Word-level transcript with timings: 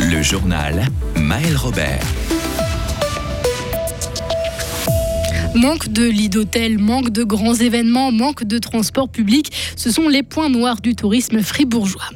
Le 0.00 0.22
journal 0.22 0.84
Maël 1.16 1.56
Robert. 1.56 2.02
Manque 5.54 5.88
de 5.88 6.04
lits 6.04 6.28
d'hôtel, 6.28 6.78
manque 6.78 7.10
de 7.10 7.24
grands 7.24 7.54
événements, 7.54 8.12
manque 8.12 8.44
de 8.44 8.58
transport 8.58 9.08
public, 9.08 9.52
ce 9.76 9.90
sont 9.90 10.08
les 10.08 10.22
points 10.22 10.48
noirs 10.48 10.80
du 10.80 10.94
tourisme 10.94 11.40
fribourgeois. 11.40 12.08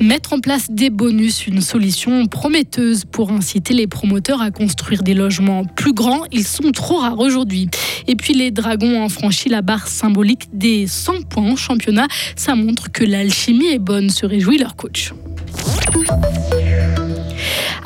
Mettre 0.00 0.32
en 0.32 0.40
place 0.40 0.70
des 0.70 0.90
bonus, 0.90 1.46
une 1.46 1.60
solution 1.60 2.26
prometteuse 2.26 3.04
pour 3.04 3.30
inciter 3.30 3.74
les 3.74 3.86
promoteurs 3.86 4.42
à 4.42 4.50
construire 4.50 5.02
des 5.02 5.14
logements 5.14 5.64
plus 5.64 5.92
grands. 5.92 6.24
Ils 6.32 6.46
sont 6.46 6.72
trop 6.72 6.98
rares 6.98 7.20
aujourd'hui. 7.20 7.68
Et 8.08 8.16
puis 8.16 8.34
les 8.34 8.50
Dragons 8.50 9.04
ont 9.04 9.08
franchi 9.08 9.48
la 9.48 9.62
barre 9.62 9.86
symbolique 9.86 10.48
des 10.52 10.86
100 10.86 11.22
points 11.28 11.52
en 11.52 11.56
championnat. 11.56 12.08
Ça 12.34 12.54
montre 12.54 12.90
que 12.90 13.04
l'alchimie 13.04 13.68
est 13.68 13.78
bonne, 13.78 14.10
se 14.10 14.26
réjouit 14.26 14.58
leur 14.58 14.74
coach 14.74 15.12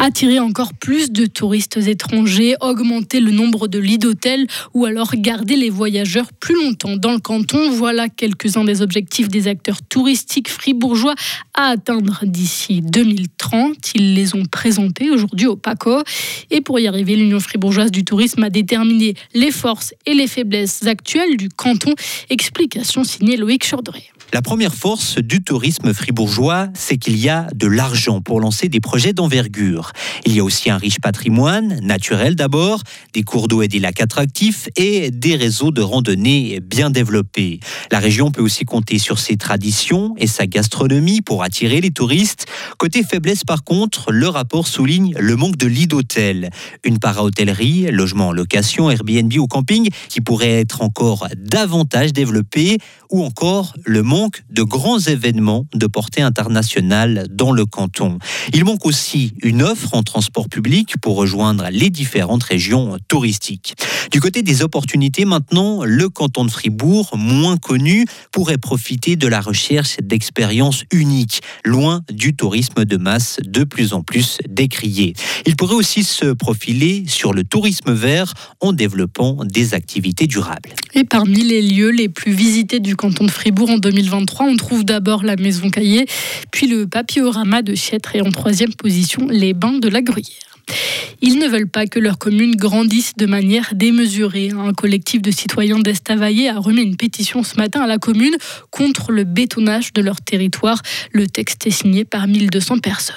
attirer 0.07 0.39
encore 0.39 0.73
plus 0.73 1.11
de 1.11 1.27
touristes 1.27 1.79
étrangers, 1.79 2.55
augmenter 2.61 3.19
le 3.21 3.33
nombre 3.33 3.67
de 3.67 3.79
lits 3.79 3.99
d'hôtels 3.99 4.47
ou 4.73 4.85
alors 4.85 5.11
garder 5.17 5.57
les 5.57 5.69
voyageurs 5.69 6.33
plus 6.33 6.55
longtemps 6.55 6.97
dans 6.97 7.13
le 7.13 7.19
canton. 7.19 7.71
Voilà 7.71 8.09
quelques-uns 8.09 8.65
des 8.65 8.83
objectifs 8.83 9.29
des 9.29 9.49
acteurs 9.49 9.83
touristiques 9.83 10.49
fribourgeois 10.49 11.15
à 11.55 11.71
atteindre 11.71 12.21
d'ici 12.23 12.83
2030. 12.83 13.95
Ils 13.95 14.15
les 14.15 14.35
ont 14.35 14.45
présentés 14.45 15.11
aujourd'hui 15.11 15.47
au 15.47 15.57
PACO. 15.57 16.03
Et 16.51 16.61
pour 16.61 16.79
y 16.79 16.87
arriver, 16.87 17.17
l'Union 17.17 17.41
fribourgeoise 17.41 17.91
du 17.91 18.05
tourisme 18.05 18.45
a 18.45 18.51
déterminé 18.51 19.15
les 19.35 19.51
forces 19.51 19.93
et 20.07 20.15
les 20.15 20.29
faiblesses 20.29 20.87
actuelles 20.87 21.37
du 21.37 21.49
canton. 21.49 21.95
Explication 22.31 23.03
signée 23.03 23.37
Loïc 23.37 23.69
Chordré. 23.69 24.05
La 24.33 24.43
première 24.43 24.75
force 24.75 25.19
du 25.19 25.43
tourisme 25.43 25.95
fribourgeois, 25.95 26.69
c'est 26.75 26.99
qu'il 26.99 27.17
y 27.17 27.29
a 27.29 27.47
de 27.55 27.69
l'argent 27.69 28.21
pour 28.21 28.41
lancer 28.41 28.69
des 28.69 28.81
projets 28.81 29.13
d'envergure. 29.13 29.93
Il 30.25 30.35
y 30.35 30.41
a 30.41 30.45
aussi 30.45 30.69
un 30.69 30.79
riche 30.79 30.99
patrimoine, 31.01 31.79
naturel 31.81 32.35
d'abord, 32.35 32.83
des 33.15 33.23
cours 33.23 33.47
d'eau 33.47 33.63
et 33.63 33.69
des 33.69 33.79
lacs 33.79 34.01
attractifs 34.01 34.69
et 34.77 35.13
des 35.13 35.37
réseaux 35.37 35.71
de 35.71 35.81
randonnée 35.81 36.59
bien 36.61 36.91
développés. 36.91 37.61
La 37.93 38.01
région 38.01 38.33
peut 38.33 38.43
aussi 38.43 38.65
compter 38.65 38.99
sur 38.99 39.21
ses 39.21 39.37
traditions 39.37 40.15
et 40.19 40.27
sa 40.27 40.47
gastronomie 40.47 41.23
pour 41.23 41.45
attirer 41.45 41.81
les 41.81 41.93
touristes. 41.93 42.47
Côté 42.79 43.05
faiblesse 43.05 43.45
par 43.45 43.63
contre, 43.63 44.11
le 44.11 44.29
rapport 44.29 44.67
souligne 44.67 45.15
le 45.19 45.37
manque 45.37 45.57
de 45.57 45.69
lits 45.69 45.87
d'hôtel. 45.87 46.51
Une 46.85 46.99
para-hôtellerie, 46.99 47.93
logement 47.93 48.29
en 48.29 48.33
location, 48.33 48.91
Airbnb 48.91 49.33
ou 49.39 49.47
camping 49.47 49.89
qui 50.09 50.21
pourrait 50.21 50.61
être 50.61 50.83
encore 50.83 51.29
davantage 51.37 52.13
développé 52.13 52.79
ou 53.11 53.23
encore 53.25 53.73
le 53.85 54.03
manque 54.03 54.16
manque 54.17 54.45
de 54.49 54.63
grands 54.63 54.99
événements 54.99 55.67
de 55.75 55.87
portée 55.87 56.23
internationale 56.23 57.27
dans 57.31 57.53
le 57.53 57.67
canton. 57.67 58.19
Il 58.55 58.65
manque 58.65 58.87
aussi 58.87 59.35
une 59.43 59.63
offre 59.63 59.93
en 59.93 60.03
transport 60.03 60.49
public 60.49 60.95
pour 61.03 61.17
rejoindre 61.17 61.67
les 61.71 61.91
différentes 61.91 62.43
régions 62.43 62.97
touristiques. 63.09 63.75
Du 64.11 64.21
côté 64.21 64.43
des 64.43 64.63
opportunités 64.63 65.27
maintenant, 65.27 65.85
le 65.85 66.09
canton 66.09 66.47
de 66.47 66.51
Fribourg, 66.51 67.11
moins 67.19 67.59
connu, 67.59 68.07
pourrait 68.33 68.57
profiter 68.57 69.17
de 69.17 69.27
la 69.27 69.43
recherche 69.43 69.99
d'expériences 70.03 70.85
uniques, 70.93 71.43
loin 71.67 72.01
du 72.11 72.35
tourisme 72.35 72.87
de 72.87 72.97
masse 72.97 73.39
de 73.45 73.65
plus 73.65 73.93
en 73.93 74.01
plus 74.01 74.39
décrié. 74.49 75.13
Il 75.45 75.57
pourrait 75.57 75.75
aussi 75.75 76.05
se 76.05 76.33
profiler 76.33 77.05
sur 77.07 77.35
le 77.35 77.45
tourisme 77.45 77.93
vert 77.93 78.33
en 78.63 78.73
développant 78.73 79.45
des 79.45 79.75
activités 79.75 80.27
durables. 80.27 80.71
Et 80.95 81.05
parmi 81.05 81.45
les 81.45 81.61
lieux 81.61 81.91
les 81.91 82.09
plus 82.09 82.33
visités 82.33 82.81
du 82.81 82.97
canton 82.97 83.27
de 83.27 83.31
Fribourg 83.31 83.69
en 83.69 83.77
2020, 83.77 84.06
on 84.15 84.57
trouve 84.57 84.85
d'abord 84.85 85.23
la 85.23 85.37
Maison 85.37 85.71
Caillé, 85.71 86.07
puis 86.51 86.67
le 86.67 86.87
papillorama 86.87 87.63
de 87.63 87.75
Chiètre 87.75 88.17
et 88.17 88.21
en 88.21 88.31
troisième 88.31 88.75
position 88.75 89.27
les 89.29 89.55
bains 89.55 89.79
de 89.79 89.89
la 89.89 90.03
Gruyère. 90.03 90.56
Ils 91.23 91.39
ne 91.39 91.49
veulent 91.49 91.69
pas 91.69 91.87
que 91.87 91.99
leur 91.99 92.19
commune 92.19 92.55
grandisse 92.57 93.15
de 93.17 93.27
manière 93.27 93.71
démesurée. 93.75 94.51
Un 94.51 94.73
collectif 94.73 95.23
de 95.23 95.31
citoyens 95.31 95.79
d'Estavayer 95.79 96.49
a 96.49 96.59
remis 96.59 96.83
une 96.83 96.97
pétition 96.97 97.43
ce 97.43 97.57
matin 97.57 97.81
à 97.81 97.87
la 97.87 97.99
commune 97.99 98.37
contre 98.71 99.13
le 99.13 99.25
bétonnage 99.25 99.93
de 99.93 100.03
leur 100.03 100.21
territoire. 100.21 100.83
Le 101.13 101.27
texte 101.27 101.67
est 101.67 101.71
signé 101.71 102.05
par 102.05 102.27
1200 102.27 102.79
personnes. 102.79 103.17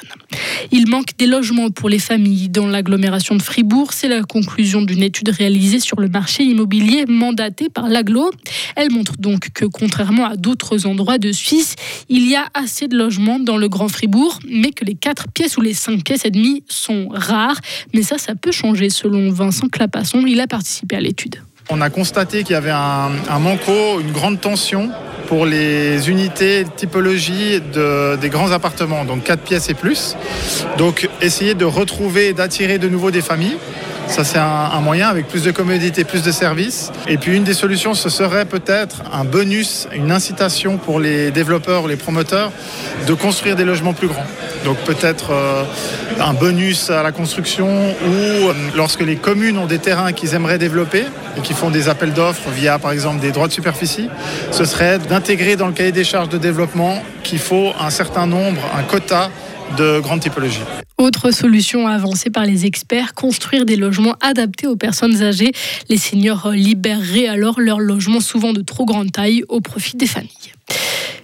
Il 0.72 0.88
manque 0.88 1.18
des 1.18 1.26
logements 1.26 1.72
pour 1.72 1.90
les 1.90 2.00
familles 2.00 2.50
dans 2.50 2.68
l'agglomération 2.68 3.36
de 3.36 3.42
Fribourg. 3.42 3.94
C'est 3.94 4.08
la 4.08 4.22
conclusion 4.22 4.82
d'une 4.82 5.04
étude 5.04 5.30
réalisée 5.30 5.80
sur 5.80 6.00
le 6.00 6.08
marché 6.08 6.44
immobilier 6.44 7.06
mandaté 7.08 7.70
par 7.70 7.90
l'aglo. 7.90 8.32
Elle 8.76 8.92
montre 8.92 9.14
donc 9.18 9.50
que 9.54 9.66
contrairement 9.66 10.26
à 10.26 10.36
d'autres 10.36 10.86
endroits 10.86 11.18
de 11.18 11.32
Suisse, 11.32 11.76
il 12.08 12.30
y 12.30 12.36
a 12.36 12.48
assez 12.54 12.88
de 12.88 12.98
logements 12.98 13.40
dans 13.40 13.58
le 13.58 13.68
Grand 13.68 13.88
Fribourg, 13.88 14.40
mais 14.48 14.72
que 14.72 14.86
les 14.86 14.96
4 14.96 15.28
pièces 15.34 15.58
ou 15.58 15.62
les 15.62 15.74
5 15.74 16.04
pièces 16.04 16.26
et 16.26 16.32
demie 16.32 16.64
sont 16.68 17.10
rares. 17.12 17.39
Mais 17.94 18.04
ça, 18.04 18.18
ça 18.18 18.34
peut 18.36 18.52
changer 18.52 18.90
selon 18.90 19.32
Vincent 19.32 19.68
Clapasson. 19.68 20.24
Il 20.28 20.40
a 20.40 20.48
participé 20.48 20.96
à 20.96 21.02
l'étude. 21.02 21.38
On 21.70 21.82
a 21.82 21.90
constaté 21.90 22.44
qu'il 22.44 22.54
y 22.54 22.56
avait 22.56 22.72
un, 22.72 23.12
un 23.30 23.40
manco, 23.40 24.00
une 24.00 24.12
grande 24.12 24.42
tension 24.42 24.90
pour 25.28 25.46
les 25.46 26.10
unités 26.10 26.66
typologie 26.76 27.62
de, 27.62 28.16
des 28.16 28.30
grands 28.30 28.52
appartements, 28.52 29.06
donc 29.06 29.24
4 29.24 29.44
pièces 29.44 29.70
et 29.70 29.76
plus. 29.76 30.16
Donc 30.80 31.08
essayer 31.22 31.54
de 31.54 31.66
retrouver, 31.66 32.34
d'attirer 32.34 32.80
de 32.80 32.90
nouveau 32.90 33.12
des 33.12 33.22
familles. 33.22 33.58
Ça, 34.10 34.24
c'est 34.24 34.40
un, 34.40 34.82
moyen 34.82 35.08
avec 35.08 35.28
plus 35.28 35.44
de 35.44 35.52
commodité, 35.52 36.04
plus 36.04 36.24
de 36.24 36.32
services. 36.32 36.92
Et 37.08 37.18
puis, 37.18 37.38
une 37.38 37.44
des 37.44 37.54
solutions, 37.54 37.94
ce 37.94 38.10
serait 38.10 38.46
peut-être 38.46 39.04
un 39.14 39.24
bonus, 39.24 39.88
une 39.94 40.12
incitation 40.12 40.78
pour 40.78 41.00
les 41.00 41.30
développeurs, 41.30 41.88
les 41.88 41.96
promoteurs, 41.96 42.52
de 43.08 43.14
construire 43.14 43.56
des 43.56 43.66
logements 43.66 43.94
plus 43.94 44.08
grands. 44.08 44.26
Donc, 44.66 44.78
peut-être 44.80 45.32
euh, 45.32 45.64
un 46.20 46.34
bonus 46.34 46.90
à 46.90 47.04
la 47.04 47.12
construction 47.12 47.68
ou 47.68 48.50
euh, 48.50 48.54
lorsque 48.76 49.02
les 49.02 49.16
communes 49.16 49.60
ont 49.60 49.68
des 49.68 49.80
terrains 49.80 50.12
qu'ils 50.12 50.34
aimeraient 50.34 50.58
développer 50.58 51.06
et 51.38 51.42
qui 51.42 51.54
font 51.54 51.70
des 51.70 51.88
appels 51.88 52.14
d'offres 52.14 52.50
via, 52.50 52.80
par 52.80 52.92
exemple, 52.92 53.20
des 53.20 53.32
droits 53.32 53.48
de 53.48 53.54
superficie, 53.54 54.10
ce 54.52 54.66
serait 54.66 54.98
d'intégrer 54.98 55.56
dans 55.56 55.68
le 55.68 55.74
cahier 55.74 55.92
des 55.92 56.04
charges 56.04 56.30
de 56.30 56.40
développement 56.40 57.04
qu'il 57.24 57.40
faut 57.40 57.74
un 57.80 57.92
certain 57.92 58.26
nombre, 58.26 58.62
un 58.76 58.84
quota 58.84 59.30
de 59.78 60.00
grande 60.00 60.20
typologie. 60.20 60.64
Autre 61.00 61.32
solution 61.32 61.88
avancée 61.88 62.30
par 62.30 62.46
les 62.46 62.66
experts, 62.66 63.14
construire 63.14 63.64
des 63.64 63.78
logements 63.78 64.18
adaptés 64.20 64.68
aux 64.68 64.76
personnes 64.76 65.24
âgées. 65.24 65.54
Les 65.88 65.96
seniors 65.96 66.52
libéreraient 66.52 67.28
alors 67.28 67.62
leurs 67.62 67.80
logements 67.80 68.20
souvent 68.20 68.52
de 68.52 68.60
trop 68.60 68.84
grande 68.84 69.10
taille 69.10 69.46
au 69.48 69.62
profit 69.62 69.96
des 69.96 70.08
familles. 70.08 70.52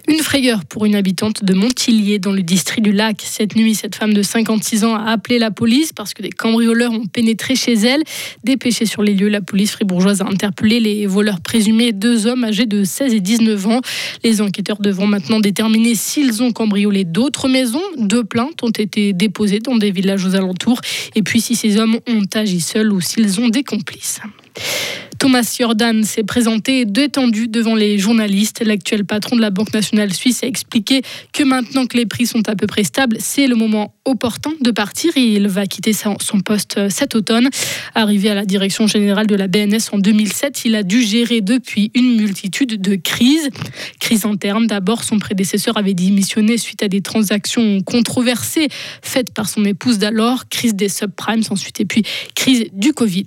Une 0.08 0.20
frayeur 0.20 0.64
pour 0.64 0.84
une 0.84 0.94
habitante 0.94 1.42
de 1.42 1.52
Montillier 1.52 2.20
dans 2.20 2.30
le 2.30 2.42
district 2.42 2.84
du 2.84 2.92
lac. 2.92 3.20
Cette 3.24 3.56
nuit, 3.56 3.74
cette 3.74 3.96
femme 3.96 4.14
de 4.14 4.22
56 4.22 4.84
ans 4.84 4.94
a 4.94 5.10
appelé 5.10 5.40
la 5.40 5.50
police 5.50 5.92
parce 5.92 6.14
que 6.14 6.22
des 6.22 6.30
cambrioleurs 6.30 6.92
ont 6.92 7.06
pénétré 7.06 7.56
chez 7.56 7.72
elle. 7.72 8.04
Dépêchée 8.44 8.86
sur 8.86 9.02
les 9.02 9.14
lieux, 9.14 9.28
la 9.28 9.40
police 9.40 9.72
fribourgeoise 9.72 10.22
a 10.22 10.26
interpellé 10.26 10.78
les 10.78 11.06
voleurs 11.06 11.40
présumés, 11.40 11.92
deux 11.92 12.28
hommes 12.28 12.44
âgés 12.44 12.66
de 12.66 12.84
16 12.84 13.14
et 13.14 13.20
19 13.20 13.66
ans. 13.66 13.80
Les 14.22 14.40
enquêteurs 14.40 14.78
devront 14.78 15.08
maintenant 15.08 15.40
déterminer 15.40 15.96
s'ils 15.96 16.40
ont 16.40 16.52
cambriolé 16.52 17.02
d'autres 17.02 17.48
maisons. 17.48 17.82
Deux 17.98 18.22
plaintes 18.22 18.62
ont 18.62 18.70
été 18.70 19.12
déposées 19.12 19.58
dans 19.58 19.76
des 19.76 19.90
villages 19.90 20.24
aux 20.24 20.36
alentours. 20.36 20.80
Et 21.16 21.22
puis 21.22 21.40
si 21.40 21.56
ces 21.56 21.78
hommes 21.78 21.98
ont 22.06 22.26
agi 22.34 22.60
seuls 22.60 22.92
ou 22.92 23.00
s'ils 23.00 23.40
ont 23.40 23.48
des 23.48 23.64
complices. 23.64 24.20
Thomas 25.18 25.56
Jordan 25.58 26.04
s'est 26.04 26.24
présenté 26.24 26.84
détendu 26.84 27.48
devant 27.48 27.74
les 27.74 27.98
journalistes. 27.98 28.62
L'actuel 28.64 29.04
patron 29.04 29.36
de 29.36 29.40
la 29.40 29.50
Banque 29.50 29.72
nationale 29.72 30.12
suisse 30.12 30.42
a 30.42 30.46
expliqué 30.46 31.02
que 31.32 31.42
maintenant 31.42 31.86
que 31.86 31.96
les 31.96 32.06
prix 32.06 32.26
sont 32.26 32.48
à 32.48 32.54
peu 32.54 32.66
près 32.66 32.84
stables, 32.84 33.16
c'est 33.18 33.46
le 33.46 33.54
moment 33.54 33.94
opportun 34.04 34.52
de 34.60 34.70
partir. 34.70 35.16
Il 35.16 35.48
va 35.48 35.66
quitter 35.66 35.92
son 35.92 36.40
poste 36.44 36.88
cet 36.90 37.14
automne. 37.14 37.48
Arrivé 37.94 38.30
à 38.30 38.34
la 38.34 38.44
direction 38.44 38.86
générale 38.86 39.26
de 39.26 39.34
la 39.34 39.48
BNS 39.48 39.90
en 39.92 39.98
2007, 39.98 40.64
il 40.64 40.74
a 40.74 40.82
dû 40.82 41.02
gérer 41.02 41.40
depuis 41.40 41.90
une 41.94 42.16
multitude 42.16 42.80
de 42.80 42.96
crises. 42.96 43.48
Crise 44.00 44.26
interne, 44.26 44.66
d'abord, 44.66 45.02
son 45.02 45.18
prédécesseur 45.18 45.76
avait 45.76 45.94
démissionné 45.94 46.58
suite 46.58 46.82
à 46.82 46.88
des 46.88 47.00
transactions 47.00 47.80
controversées 47.82 48.68
faites 49.02 49.32
par 49.32 49.48
son 49.48 49.64
épouse 49.64 49.98
d'alors. 49.98 50.48
Crise 50.48 50.74
des 50.74 50.88
subprimes 50.88 51.42
ensuite, 51.50 51.80
et 51.80 51.84
puis 51.84 52.02
crise 52.34 52.66
du 52.72 52.92
Covid. 52.92 53.26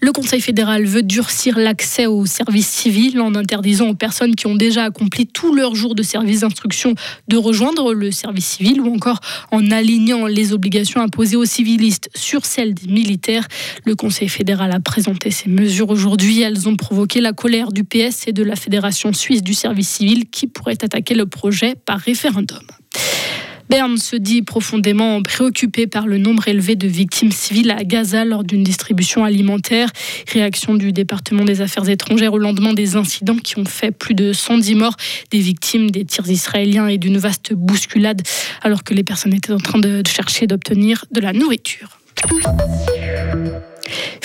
Le 0.00 0.12
Conseil 0.12 0.40
fédéral 0.40 0.84
veut 0.84 1.02
durcir 1.02 1.58
l'accès 1.58 2.06
au 2.06 2.26
service 2.26 2.68
civil 2.68 3.20
en 3.20 3.34
interdisant 3.34 3.88
aux 3.88 3.94
personnes 3.94 4.34
qui 4.34 4.46
ont 4.46 4.56
déjà 4.56 4.84
accompli 4.84 5.26
tout 5.26 5.54
leur 5.54 5.74
jour 5.74 5.94
de 5.94 6.02
service 6.02 6.40
d'instruction 6.40 6.94
de 7.28 7.36
rejoindre 7.36 7.94
le 7.94 8.10
service 8.10 8.46
civil 8.46 8.80
ou 8.80 8.92
encore 8.94 9.20
en 9.50 9.70
alignant 9.70 10.26
les 10.26 10.52
obligations 10.52 11.00
imposées 11.00 11.36
aux 11.36 11.44
civilistes 11.44 12.10
sur 12.14 12.44
celles 12.44 12.74
des 12.74 12.88
militaires. 12.88 13.46
Le 13.84 13.94
Conseil 13.94 14.28
fédéral 14.28 14.72
a 14.72 14.80
présenté 14.80 15.30
ces 15.30 15.48
mesures 15.48 15.90
aujourd'hui. 15.90 16.42
Elles 16.42 16.68
ont 16.68 16.76
provoqué 16.76 17.20
la 17.20 17.32
colère 17.32 17.70
du 17.70 17.84
PS 17.84 18.26
et 18.26 18.32
de 18.32 18.42
la 18.42 18.56
Fédération 18.56 19.12
suisse 19.12 19.42
du 19.42 19.54
service 19.54 19.88
civil 19.88 20.28
qui 20.30 20.46
pourrait 20.46 20.82
attaquer 20.82 21.14
le 21.14 21.26
projet 21.26 21.74
par 21.74 21.98
référendum. 21.98 22.62
Berne 23.72 23.96
se 23.96 24.16
dit 24.16 24.42
profondément 24.42 25.22
préoccupé 25.22 25.86
par 25.86 26.06
le 26.06 26.18
nombre 26.18 26.46
élevé 26.46 26.76
de 26.76 26.86
victimes 26.86 27.32
civiles 27.32 27.70
à 27.70 27.84
Gaza 27.84 28.26
lors 28.26 28.44
d'une 28.44 28.62
distribution 28.62 29.24
alimentaire. 29.24 29.88
Réaction 30.30 30.74
du 30.74 30.92
département 30.92 31.42
des 31.42 31.62
Affaires 31.62 31.88
étrangères 31.88 32.34
au 32.34 32.38
lendemain 32.38 32.74
des 32.74 32.96
incidents 32.96 33.38
qui 33.38 33.58
ont 33.58 33.64
fait 33.64 33.90
plus 33.90 34.12
de 34.12 34.34
110 34.34 34.74
morts, 34.74 34.96
des 35.30 35.38
victimes 35.38 35.90
des 35.90 36.04
tirs 36.04 36.28
israéliens 36.28 36.86
et 36.86 36.98
d'une 36.98 37.16
vaste 37.16 37.54
bousculade 37.54 38.20
alors 38.60 38.84
que 38.84 38.92
les 38.92 39.04
personnes 39.04 39.32
étaient 39.32 39.54
en 39.54 39.58
train 39.58 39.78
de 39.78 40.02
chercher 40.06 40.46
d'obtenir 40.46 41.06
de 41.10 41.22
la 41.22 41.32
nourriture. 41.32 41.98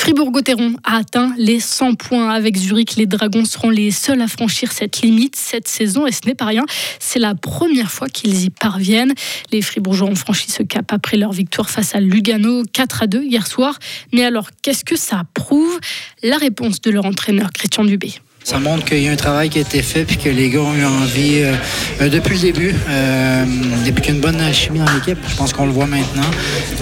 Fribourg-Gotteron 0.07 0.75
a 0.86 1.00
atteint 1.00 1.33
les 1.38 1.59
100 1.59 1.95
points 1.95 2.30
avec 2.30 2.56
Zurich. 2.56 2.95
Les 2.95 3.07
Dragons 3.07 3.44
seront 3.44 3.69
les 3.69 3.92
seuls 3.92 4.21
à 4.21 4.30
franchir 4.30 4.71
cette 4.71 5.01
limite 5.01 5.36
cette 5.36 5.68
saison 5.68 6.07
et 6.07 6.13
ce 6.13 6.21
n'est 6.25 6.33
pas 6.33 6.45
rien. 6.45 6.63
C'est 6.98 7.19
la 7.19 7.36
première 7.36 7.92
fois 7.92 8.07
qu'ils 8.07 8.45
y 8.45 8.50
parviennent. 8.50 9.13
Les 9.51 9.62
Fribourgeois 9.62 10.07
ont 10.07 10.15
franchi 10.15 10.50
ce 10.50 10.63
cap 10.63 10.94
après 10.94 11.18
leur 11.18 11.33
victoire 11.33 11.69
face 11.69 11.94
à 11.94 12.00
Lugano 12.00 12.63
4 12.71 13.04
à 13.04 13.07
2 13.07 13.24
hier 13.24 13.45
soir. 13.45 13.77
Mais 14.13 14.24
alors, 14.24 14.48
qu'est-ce 14.62 14.86
que 14.86 14.95
ça 14.95 15.24
prouve? 15.33 15.77
La 16.24 16.38
réponse 16.38 16.80
de 16.80 16.89
leur 16.89 17.03
entraîneur 17.03 17.50
Christian 17.51 17.83
Dubé. 17.83 18.13
Ça 18.49 18.59
montre 18.59 18.85
qu'il 18.85 19.03
y 19.03 19.09
a 19.09 19.11
un 19.11 19.17
travail 19.17 19.49
qui 19.49 19.57
a 19.57 19.61
été 19.61 19.81
fait 19.81 20.05
puis 20.05 20.15
que 20.15 20.29
les 20.29 20.49
gars 20.49 20.61
ont 20.61 20.73
eu 20.73 20.85
envie 20.85 21.41
euh, 21.41 21.53
euh, 21.99 22.07
depuis 22.07 22.35
le 22.35 22.41
début. 22.44 22.73
Euh, 22.88 23.44
depuis 23.85 24.01
qu'il 24.01 24.11
y 24.11 24.13
a 24.13 24.15
une 24.15 24.21
bonne 24.21 24.39
alchimie 24.39 24.79
dans 24.79 24.89
l'équipe, 24.94 25.17
je 25.27 25.35
pense 25.35 25.51
qu'on 25.51 25.65
le 25.65 25.73
voit 25.73 25.85
maintenant. 25.85 26.23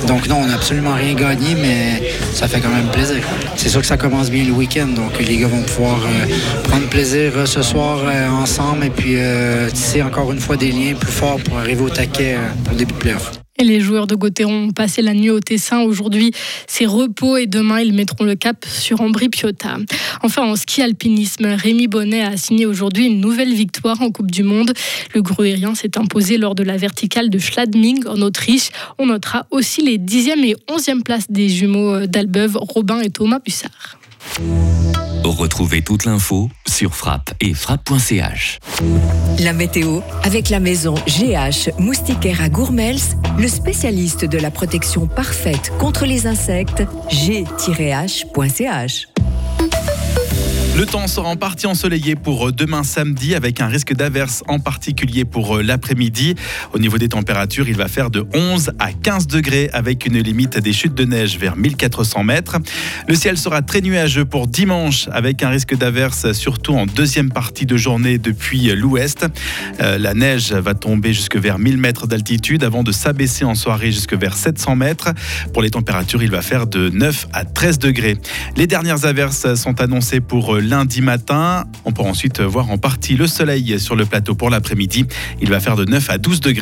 Donc 0.05 0.27
non, 0.27 0.41
on 0.43 0.45
n'a 0.45 0.53
absolument 0.53 0.93
rien 0.93 1.15
gagné, 1.15 1.55
mais 1.59 2.03
ça 2.35 2.47
fait 2.47 2.59
quand 2.59 2.69
même 2.69 2.89
plaisir. 2.91 3.17
C'est 3.55 3.69
sûr 3.69 3.81
que 3.81 3.87
ça 3.87 3.97
commence 3.97 4.29
bien 4.29 4.43
le 4.43 4.51
week-end, 4.51 4.89
donc 4.89 5.17
les 5.17 5.37
gars 5.37 5.47
vont 5.47 5.63
pouvoir 5.63 6.01
prendre 6.65 6.87
plaisir 6.87 7.31
ce 7.47 7.63
soir 7.63 7.97
ensemble 8.31 8.85
et 8.85 8.91
puis 8.91 9.15
tisser 9.73 10.03
encore 10.03 10.31
une 10.31 10.39
fois 10.39 10.57
des 10.57 10.71
liens 10.71 10.93
plus 10.93 11.11
forts 11.11 11.39
pour 11.43 11.57
arriver 11.57 11.81
au 11.81 11.89
taquet 11.89 12.37
pour 12.63 12.73
le 12.73 12.77
début 12.77 12.93
de 12.93 12.99
playoff. 12.99 13.44
Les 13.57 13.79
joueurs 13.79 14.05
de 14.05 14.15
Gauthéron 14.15 14.65
ont 14.65 14.71
passé 14.71 15.01
la 15.01 15.13
nuit 15.13 15.29
au 15.29 15.39
Tessin. 15.39 15.81
Aujourd'hui, 15.81 16.31
c'est 16.67 16.85
repos 16.85 17.37
et 17.37 17.45
demain, 17.45 17.79
ils 17.79 17.93
mettront 17.93 18.25
le 18.25 18.35
cap 18.35 18.65
sur 18.67 18.99
Ambri-Piotta. 18.99 19.77
Enfin, 20.23 20.43
en 20.43 20.57
ski 20.57 20.81
alpinisme, 20.81 21.45
Rémi 21.45 21.87
Bonnet 21.87 22.21
a 22.21 22.35
signé 22.35 22.65
aujourd'hui 22.65 23.05
une 23.07 23.21
nouvelle 23.21 23.53
victoire 23.53 24.01
en 24.01 24.11
Coupe 24.11 24.29
du 24.29 24.43
Monde. 24.43 24.73
Le 25.13 25.21
gruérien 25.21 25.73
s'est 25.73 25.97
imposé 25.97 26.37
lors 26.37 26.53
de 26.53 26.63
la 26.63 26.75
verticale 26.75 27.29
de 27.29 27.39
Schladming 27.39 28.05
en 28.07 28.21
Autriche. 28.21 28.71
On 28.97 29.05
notera 29.05 29.47
aussi 29.51 29.81
les 29.81 29.97
10e 29.97 30.43
et 30.43 30.57
11e 30.69 31.01
places 31.01 31.31
des 31.31 31.47
jumeaux 31.47 32.07
d'Albeuve, 32.07 32.57
Robin 32.59 32.99
et 32.99 33.09
Thomas 33.09 33.39
Bussard. 33.39 33.97
Retrouvez 35.37 35.81
toute 35.81 36.05
l'info 36.05 36.49
sur 36.65 36.95
frappe 36.95 37.33
et 37.41 37.53
frappe.ch. 37.53 38.59
La 39.39 39.51
météo 39.51 39.99
avec 40.23 40.49
la 40.49 40.61
maison 40.61 40.95
GH 41.07 41.71
Moustiquaire 41.77 42.41
à 42.41 42.47
Gourmels, 42.47 43.01
le 43.37 43.49
spécialiste 43.49 44.23
de 44.23 44.37
la 44.37 44.49
protection 44.49 45.07
parfaite 45.07 45.73
contre 45.77 46.05
les 46.05 46.25
insectes, 46.25 46.83
g-h.ch. 47.09 49.07
Le 50.77 50.85
temps 50.85 51.07
sera 51.07 51.29
en 51.29 51.37
partie 51.37 51.67
ensoleillé 51.67 52.17
pour 52.17 52.49
euh, 52.49 52.51
demain 52.51 52.83
samedi 52.83 53.33
avec 53.33 53.61
un 53.61 53.67
risque 53.67 53.93
d'averse 53.93 54.43
en 54.49 54.59
particulier 54.59 55.23
pour 55.23 55.55
euh, 55.55 55.63
l'après-midi. 55.63 56.35
Au 56.73 56.79
niveau 56.79 56.97
des 56.97 57.07
températures, 57.07 57.69
il 57.69 57.77
va 57.77 57.87
faire 57.87 58.09
de 58.09 58.25
11 58.33 58.71
à 58.77 58.91
15 58.91 59.27
degrés 59.27 59.69
avec 59.71 60.05
une 60.05 60.17
limite 60.17 60.59
des 60.59 60.73
chutes 60.73 60.93
de 60.93 61.05
neige 61.05 61.37
vers 61.39 61.55
1400 61.55 62.25
mètres. 62.25 62.57
Le 63.07 63.15
ciel 63.15 63.37
sera 63.37 63.61
très 63.61 63.79
nuageux 63.79 64.25
pour 64.25 64.47
dimanche 64.47 65.07
avec 65.13 65.43
un 65.43 65.49
risque 65.49 65.77
d'averse 65.77 66.33
surtout 66.33 66.73
en 66.73 66.85
deuxième 66.85 67.31
partie 67.31 67.65
de 67.65 67.77
journée 67.77 68.17
depuis 68.17 68.75
l'ouest. 68.75 69.25
Euh, 69.79 69.97
la 69.97 70.13
neige 70.13 70.51
va 70.51 70.73
tomber 70.73 71.13
jusque 71.13 71.37
vers 71.37 71.57
1000 71.57 71.77
mètres 71.77 72.05
d'altitude 72.05 72.65
avant 72.65 72.83
de 72.83 72.91
s'abaisser 72.91 73.45
en 73.45 73.55
soirée 73.55 73.93
jusque 73.93 74.13
vers 74.13 74.35
700 74.35 74.75
mètres. 74.75 75.13
Pour 75.53 75.61
les 75.61 75.69
températures, 75.69 76.21
il 76.21 76.31
va 76.31 76.41
faire 76.41 76.67
de 76.67 76.89
9 76.89 77.27
à 77.31 77.45
13 77.45 77.79
degrés. 77.79 78.17
Les 78.57 78.67
dernières 78.67 79.05
averses 79.05 79.55
sont 79.55 79.79
annoncées 79.79 80.19
pour 80.19 80.57
lundi 80.65 81.01
matin. 81.01 81.65
On 81.85 81.91
pourra 81.91 82.09
ensuite 82.09 82.41
voir 82.41 82.69
en 82.69 82.77
partie 82.77 83.15
le 83.15 83.27
soleil 83.27 83.79
sur 83.79 83.95
le 83.95 84.05
plateau 84.05 84.35
pour 84.35 84.49
l'après-midi. 84.49 85.05
Il 85.41 85.49
va 85.49 85.59
faire 85.59 85.75
de 85.75 85.85
9 85.85 86.09
à 86.09 86.17
12 86.17 86.41
degrés. 86.41 86.45